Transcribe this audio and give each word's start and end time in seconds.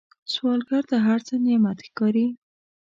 سوالګر 0.33 0.83
ته 0.89 0.97
هر 1.07 1.19
څه 1.27 1.33
نعمت 1.45 1.77
ښکاري 1.87 2.27